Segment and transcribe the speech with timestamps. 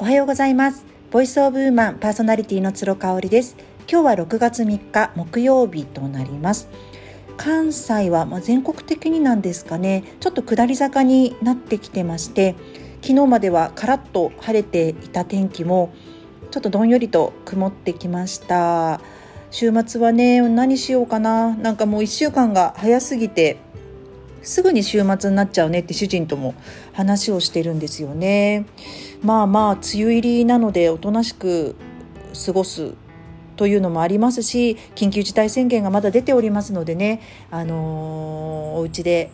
[0.00, 0.86] おはようございます。
[1.10, 3.56] ボイスオブウーマンパーソナリティの鶴香織です。
[3.90, 6.68] 今日は6月3日木曜日となります。
[7.36, 10.04] 関西はま全国的になんですかね。
[10.20, 12.54] ちょっと下り坂になってきてまして
[13.02, 15.92] 昨日まではカラッと晴れていた天気も
[16.52, 19.00] ちょっとどんよりと曇ってきました。
[19.50, 21.56] 週末はね何しようかな。
[21.56, 23.56] なんかもう1週間が早すぎて
[24.48, 26.54] すぐに週末になっちゃうねって主人とも
[26.94, 28.64] 話をしてるんですよね。
[29.22, 31.76] まあまあ梅雨入りなのでおとなしく
[32.46, 32.94] 過ごす
[33.56, 39.30] というのもありますし緊急事態宣言がまだ出ておりますのでね、あのー、お家で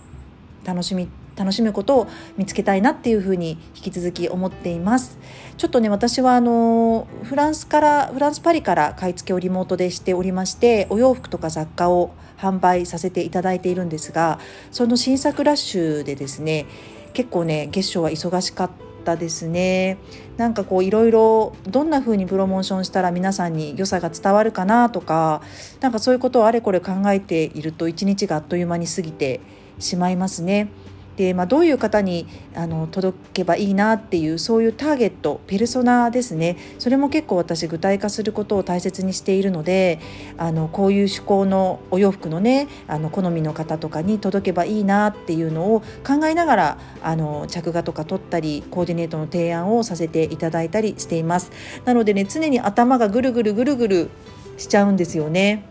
[0.64, 2.06] 楽しみ楽しむことを
[2.36, 5.18] 見つけたいなっていうふうに引き続き思っています
[5.56, 14.38] ちょっとね私はあのフランスからフランスパリから買い付けをリモートでしておりましてお洋服とか雑貨を販売させていただいているんですが
[14.70, 16.66] その新作ラッシュでですね
[17.12, 18.70] 結構ね月賞は忙しかっ
[19.04, 19.98] たですね
[20.36, 25.42] なんかこういろいろどんな風にプロモーションしたら皆さんに良さが伝わるかなとか
[25.80, 29.40] なんかそういうことをあれこれ考えていると一日があっという間に過ぎて
[29.78, 30.68] しまいますね。
[31.16, 36.56] で、まあ、どういう方にあの届けばいいなっていうそういうターゲットペルソナですね。
[36.78, 40.00] それも結構私具体化することを大切にしているので
[40.38, 51.50] あのこういう趣向のお洋服のねあの好みの方とかに届けばいいなっていうのを考えながらあの着画とか取ったりコーディネートの提案をさせていただいたりしています。
[51.84, 54.10] なのでね常に頭がぐるぐるぐるぐる
[54.56, 55.64] しちゃうんですよね。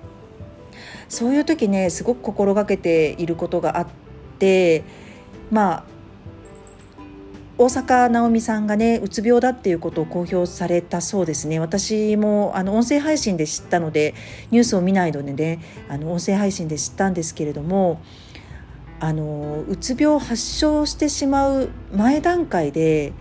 [1.10, 3.88] そういう時ねすごく心がけていることがあっ
[4.40, 4.84] て
[5.52, 5.84] まあ
[7.56, 14.16] 大坂なおみさんがねうつ病だっていうことを公表されたそうですね私もあの音声配信で知ったので
[14.50, 18.02] ニュースを見ないのでねあの音声配信で知ったんですけれども
[19.00, 23.14] あのうつ病発症してしまう前段階で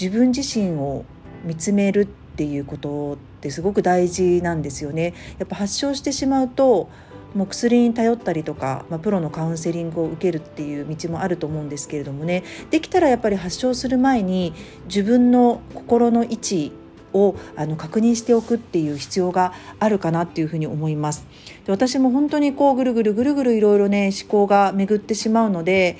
[0.00, 1.04] 自分自身を
[1.42, 5.14] 見つめるっていうことってすごく大事なんですよね。
[5.38, 6.90] やっぱ発症してしまうと
[7.34, 14.52] もう薬に頼ったりとか、まあ、プロのカウンセリングを受けるっていう道もあると思うんですけれどもねできたらやっぱり発症する前に
[14.86, 16.72] 自分の心の位置
[17.12, 21.26] をあの確認しておくっていう必要があるかなっていうふうに思います。
[21.64, 25.98] で私も本当にこうぐるぐるぐるぐるいろいろね思考が巡ってしまうので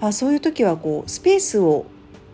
[0.00, 1.86] あそういう時はこうスペースを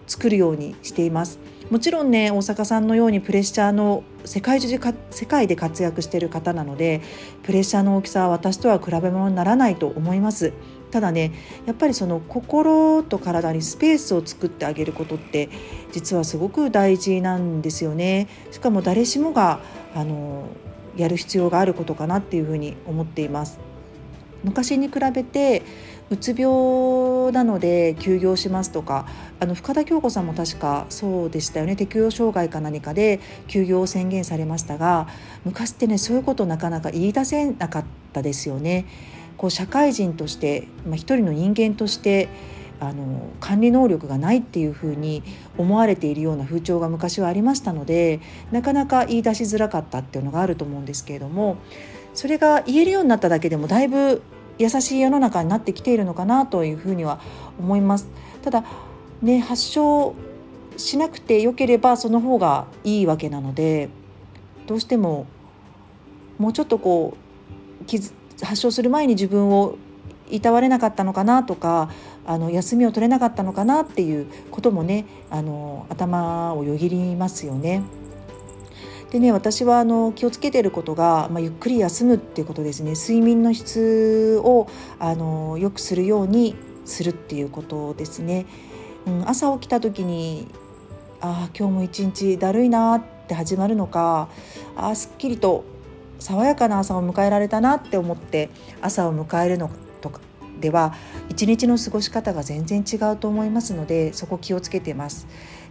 [0.06, 1.38] 作るようにしています。
[1.72, 4.78] もちろんね大阪さんのようにプレッシャーの世界中で
[5.10, 7.00] 世界で活躍している方なので
[7.44, 10.52] プレッシャーの大きさは私とは比べ物にならないと思います。
[10.90, 11.32] ただね
[11.64, 15.48] やっぱりその心と体にスペースを作ってあげることって
[15.92, 18.28] 実はすごく大事なんですよね。
[18.50, 19.60] しかも誰しもが
[19.94, 20.48] あの
[20.98, 23.58] やる必要があることかなっていうふうに思っています。
[24.44, 25.62] 昔に比べて
[26.12, 29.06] うつ病なので休業しますとか
[29.40, 35.08] あの深田恭子さんも確かそうでしたよね適応障害か何かで休業を宣言されましたが
[35.44, 38.86] 昔ってねそういうことなかなか言い出せなかったですよね。
[39.38, 42.28] こう社会人として、まあ、一人の人間として
[42.78, 45.22] あの管理能力がないっていうふうに
[45.56, 48.20] 思われているような風潮が昔はありましたので
[48.52, 51.56] なかなか言い出しづらかったっていうのがあると思うんですけれども
[52.14, 54.22] それが言えるようになっただけでもだいぶ
[54.58, 57.20] 優しい世の中になってきているのかなというふうには
[57.58, 58.08] 思います。
[58.42, 58.64] ただ
[59.20, 60.14] ね発症
[60.76, 63.88] しなくてよければその方がいいわけなので
[64.66, 65.26] どうしても
[66.38, 69.76] もうちょっとこう発症する前に自分を
[70.30, 71.90] いたわれなかったのかなとか
[72.24, 77.82] あの休みを取れなかったのかなっていうこともねあの頭をよぎりますよね。
[79.12, 84.68] でね私はあの気をつけてることが、まあ、ゆっくり休むっていうことですね睡眠の質を
[84.98, 86.56] あのよくするように
[86.86, 88.46] するっていうことですね。
[89.06, 90.48] うん、朝起きた時に
[91.20, 94.28] ああ今日も一日だるいなって始まるのか
[94.76, 95.64] ああすっきりと
[96.18, 98.48] 爽やかな朝を迎えられたなって思って
[98.80, 99.70] 朝を迎えるの
[100.00, 100.20] とか
[100.60, 100.94] では
[101.28, 105.26] 一日の過ごし方が全然違うと思いますのでそこ気をつけてます。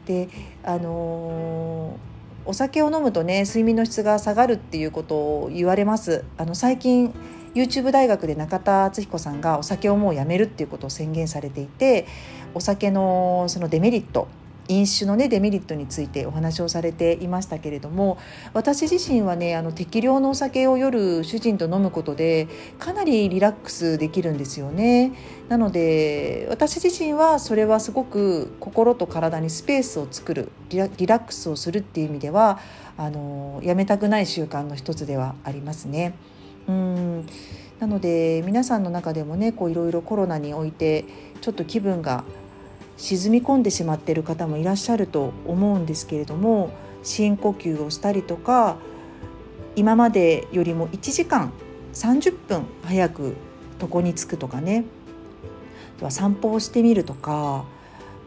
[0.06, 0.30] で
[0.63, 2.11] あのー
[2.46, 6.24] お酒を飲むとね睡眠の質が下がるっていうことを言われます。
[6.38, 7.14] あの最近
[7.54, 12.08] YouTube 大学で中田敦彦さんがお酒をもうやめるっていうことを宣言されていて
[12.54, 14.28] お酒のそのデメリット
[14.71, 18.18] 飲酒のねデメリットについてお話をされていましたけれども
[18.53, 22.47] 私自身はねあの適量のお酒を夜主人と飲むことで
[22.79, 25.13] かなりリラックスできるんですよね
[25.50, 32.59] なので私自身はそれはすごく心と体にスペースを作るリラックスをするっていう意味では
[32.97, 36.13] あのやめたくない習慣の一つではありますね。
[36.68, 37.25] うん
[37.79, 41.06] なので皆さんの中でもねいろいろコロナにおいて
[41.41, 42.23] ちょっと気分が
[42.98, 46.72] 沈み込んでしまっている方もいらっしゃると思うんですけれども
[47.04, 48.78] 深呼吸をしたりとか
[49.76, 51.52] 今までよりも1時間
[51.94, 53.36] 30分早く
[53.82, 54.86] 床に着くとかね
[55.98, 57.66] とは散歩をしてみるとか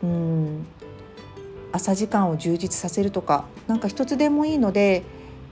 [0.02, 0.66] うん
[1.72, 5.02] 朝時間を充実させるとか何か一つでもいいので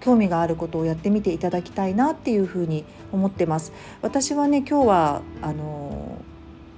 [0.01, 3.73] 興味があることをやってみていただきたいなっていうふうに思ってます。
[4.03, 6.21] 私はね今日はあの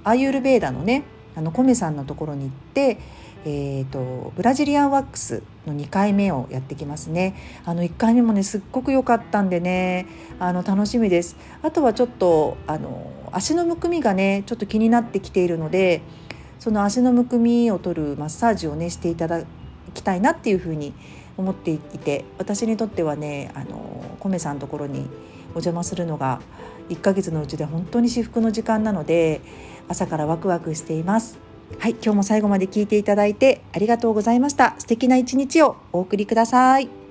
[0.03, 1.03] アーユルベーダのね
[1.35, 2.97] あのコメさんのところに行って、
[3.45, 7.35] えーと、ブラジリアンワックスの2回目をやってきますね。
[7.65, 10.07] あの1回目もねすっごく良かったんでね
[10.39, 11.35] あの楽しみです。
[11.61, 16.01] あとはちょっとあの足のむくみがねちょっと気になってきているので
[16.59, 19.43] その足のむくみを取るマッサージをねしていただ
[19.93, 20.93] きたいなっていうふうに
[21.37, 25.07] 思っていて私にとってはねあのコメさんのところに
[25.55, 26.41] お邪魔するのが
[26.89, 29.41] 1ヶ月のうちで本当に至福の時間なので
[29.87, 31.39] 朝からワクワクしています。
[31.79, 34.75] はい今日も最後まで聞いていただいてありがとうございました。
[34.77, 37.04] 素敵な一日をお送りください。